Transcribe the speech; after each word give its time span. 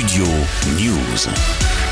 Studio 0.00 0.24
News. 0.78 1.89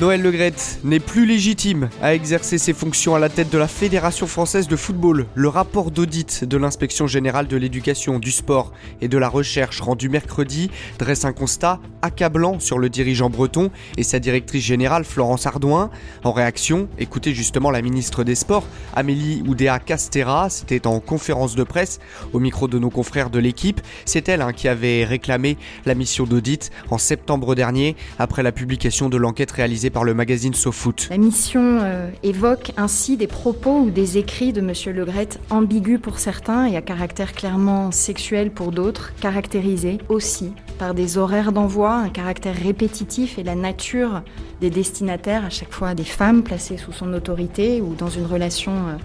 Noël 0.00 0.22
Legrette 0.22 0.80
n'est 0.82 0.98
plus 0.98 1.24
légitime 1.24 1.88
à 2.02 2.16
exercer 2.16 2.58
ses 2.58 2.72
fonctions 2.72 3.14
à 3.14 3.20
la 3.20 3.28
tête 3.28 3.50
de 3.50 3.58
la 3.58 3.68
Fédération 3.68 4.26
française 4.26 4.66
de 4.66 4.74
football. 4.74 5.26
Le 5.36 5.46
rapport 5.46 5.92
d'audit 5.92 6.42
de 6.42 6.56
l'inspection 6.56 7.06
générale 7.06 7.46
de 7.46 7.56
l'éducation, 7.56 8.18
du 8.18 8.32
sport 8.32 8.72
et 9.00 9.06
de 9.06 9.18
la 9.18 9.28
recherche 9.28 9.80
rendu 9.80 10.08
mercredi 10.08 10.68
dresse 10.98 11.24
un 11.24 11.32
constat 11.32 11.78
accablant 12.02 12.58
sur 12.58 12.80
le 12.80 12.88
dirigeant 12.88 13.30
breton 13.30 13.70
et 13.96 14.02
sa 14.02 14.18
directrice 14.18 14.64
générale 14.64 15.04
Florence 15.04 15.46
Ardouin. 15.46 15.90
En 16.24 16.32
réaction, 16.32 16.88
écoutez 16.98 17.32
justement 17.32 17.70
la 17.70 17.80
ministre 17.80 18.24
des 18.24 18.34
Sports, 18.34 18.66
Amélie 18.96 19.44
Oudéa 19.46 19.78
Castera, 19.78 20.50
c'était 20.50 20.88
en 20.88 20.98
conférence 20.98 21.54
de 21.54 21.62
presse 21.62 22.00
au 22.32 22.40
micro 22.40 22.66
de 22.66 22.80
nos 22.80 22.90
confrères 22.90 23.30
de 23.30 23.38
l'équipe. 23.38 23.80
C'est 24.06 24.28
elle 24.28 24.42
hein, 24.42 24.52
qui 24.52 24.66
avait 24.66 25.04
réclamé 25.04 25.56
la 25.86 25.94
mission 25.94 26.24
d'audit 26.24 26.72
en 26.90 26.98
septembre 26.98 27.54
dernier 27.54 27.94
après 28.18 28.42
la 28.42 28.50
publication 28.50 29.08
de 29.08 29.16
l'enquête 29.16 29.52
réalisée 29.52 29.83
par 29.90 30.04
le 30.04 30.14
magazine 30.14 30.54
SoFoot. 30.54 31.08
La 31.10 31.18
mission 31.18 31.78
euh, 31.82 32.10
évoque 32.22 32.72
ainsi 32.76 33.16
des 33.16 33.26
propos 33.26 33.80
ou 33.80 33.90
des 33.90 34.18
écrits 34.18 34.52
de 34.52 34.60
M. 34.60 34.72
Legret 34.94 35.28
ambigus 35.50 36.00
pour 36.00 36.18
certains 36.18 36.66
et 36.66 36.76
à 36.76 36.82
caractère 36.82 37.32
clairement 37.32 37.90
sexuel 37.90 38.50
pour 38.50 38.72
d'autres, 38.72 39.12
caractérisés 39.20 39.98
aussi 40.08 40.52
par 40.78 40.94
des 40.94 41.18
horaires 41.18 41.52
d'envoi, 41.52 41.94
un 41.94 42.08
caractère 42.08 42.56
répétitif 42.56 43.38
et 43.38 43.42
la 43.42 43.54
nature 43.54 44.22
des 44.60 44.70
destinataires, 44.70 45.44
à 45.44 45.50
chaque 45.50 45.72
fois 45.72 45.94
des 45.94 46.04
femmes 46.04 46.42
placées 46.42 46.76
sous 46.76 46.92
son 46.92 47.12
autorité 47.12 47.80
ou 47.80 47.94
dans 47.94 48.08
une 48.08 48.26
relation 48.26 48.72
euh, 48.72 48.96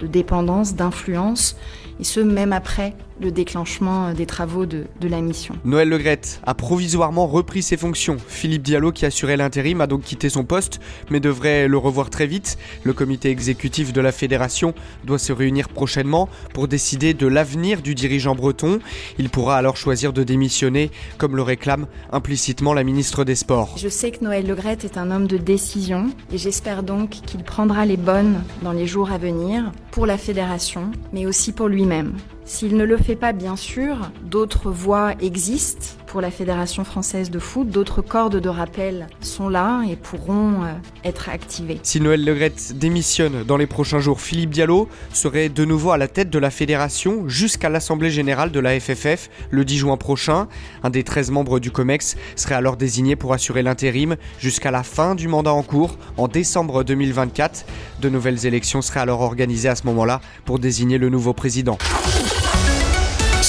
de 0.00 0.06
dépendance, 0.06 0.74
d'influence, 0.74 1.56
et 2.00 2.04
ce 2.04 2.20
même 2.20 2.52
après 2.52 2.94
le 3.20 3.30
déclenchement 3.30 4.12
des 4.12 4.26
travaux 4.26 4.66
de, 4.66 4.84
de 5.00 5.08
la 5.08 5.20
mission. 5.20 5.54
Noël 5.64 5.88
Legrette 5.88 6.40
a 6.46 6.54
provisoirement 6.54 7.26
repris 7.26 7.62
ses 7.62 7.76
fonctions. 7.76 8.16
Philippe 8.26 8.62
Diallo, 8.62 8.92
qui 8.92 9.06
assurait 9.06 9.36
l'intérim, 9.36 9.80
a 9.80 9.86
donc 9.86 10.02
quitté 10.02 10.28
son 10.28 10.44
poste, 10.44 10.80
mais 11.10 11.20
devrait 11.20 11.68
le 11.68 11.78
revoir 11.78 12.10
très 12.10 12.26
vite. 12.26 12.58
Le 12.84 12.92
comité 12.92 13.30
exécutif 13.30 13.92
de 13.92 14.00
la 14.00 14.12
fédération 14.12 14.74
doit 15.04 15.18
se 15.18 15.32
réunir 15.32 15.68
prochainement 15.68 16.28
pour 16.54 16.68
décider 16.68 17.14
de 17.14 17.26
l'avenir 17.26 17.82
du 17.82 17.94
dirigeant 17.94 18.34
breton. 18.34 18.78
Il 19.18 19.30
pourra 19.30 19.56
alors 19.56 19.76
choisir 19.76 20.12
de 20.12 20.22
démissionner, 20.22 20.90
comme 21.16 21.36
le 21.36 21.42
réclame 21.42 21.86
implicitement 22.12 22.74
la 22.74 22.84
ministre 22.84 23.24
des 23.24 23.34
Sports. 23.34 23.76
Je 23.76 23.88
sais 23.88 24.10
que 24.10 24.24
Noël 24.24 24.46
Legrette 24.46 24.84
est 24.84 24.98
un 24.98 25.10
homme 25.10 25.26
de 25.26 25.36
décision 25.36 26.10
et 26.32 26.38
j'espère 26.38 26.82
donc 26.82 27.10
qu'il 27.10 27.42
prendra 27.42 27.86
les 27.86 27.96
bonnes 27.96 28.42
dans 28.62 28.72
les 28.72 28.86
jours 28.86 29.10
à 29.10 29.18
venir 29.18 29.72
pour 29.90 30.06
la 30.06 30.18
fédération, 30.18 30.90
mais 31.12 31.26
aussi 31.26 31.52
pour 31.52 31.68
lui-même. 31.68 32.14
S'il 32.48 32.78
ne 32.78 32.84
le 32.84 32.96
fait 32.96 33.14
pas, 33.14 33.32
bien 33.34 33.56
sûr, 33.56 34.10
d'autres 34.24 34.70
voies 34.70 35.12
existent 35.20 35.98
pour 36.06 36.22
la 36.22 36.30
Fédération 36.30 36.82
française 36.82 37.30
de 37.30 37.38
foot. 37.38 37.68
D'autres 37.68 38.00
cordes 38.00 38.40
de 38.40 38.48
rappel 38.48 39.06
sont 39.20 39.50
là 39.50 39.82
et 39.86 39.96
pourront 39.96 40.64
euh, 40.64 40.72
être 41.04 41.28
activées. 41.28 41.78
Si 41.82 42.00
Noël 42.00 42.24
Legrette 42.24 42.72
démissionne 42.78 43.44
dans 43.44 43.58
les 43.58 43.66
prochains 43.66 44.00
jours, 44.00 44.22
Philippe 44.22 44.48
Diallo 44.48 44.88
serait 45.12 45.50
de 45.50 45.66
nouveau 45.66 45.90
à 45.90 45.98
la 45.98 46.08
tête 46.08 46.30
de 46.30 46.38
la 46.38 46.50
fédération 46.50 47.28
jusqu'à 47.28 47.68
l'Assemblée 47.68 48.10
générale 48.10 48.50
de 48.50 48.60
la 48.60 48.80
FFF 48.80 49.28
le 49.50 49.66
10 49.66 49.76
juin 49.76 49.96
prochain. 49.98 50.48
Un 50.82 50.88
des 50.88 51.04
13 51.04 51.30
membres 51.30 51.60
du 51.60 51.70
COMEX 51.70 52.16
serait 52.34 52.54
alors 52.54 52.78
désigné 52.78 53.14
pour 53.14 53.34
assurer 53.34 53.62
l'intérim 53.62 54.16
jusqu'à 54.38 54.70
la 54.70 54.82
fin 54.82 55.14
du 55.14 55.28
mandat 55.28 55.52
en 55.52 55.62
cours 55.62 55.98
en 56.16 56.28
décembre 56.28 56.82
2024. 56.82 57.66
De 58.00 58.08
nouvelles 58.08 58.46
élections 58.46 58.80
seraient 58.80 59.00
alors 59.00 59.20
organisées 59.20 59.68
à 59.68 59.74
ce 59.74 59.84
moment-là 59.86 60.22
pour 60.46 60.58
désigner 60.58 60.96
le 60.96 61.10
nouveau 61.10 61.34
président. 61.34 61.76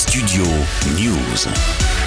Studio 0.10 0.44
News. 0.96 1.99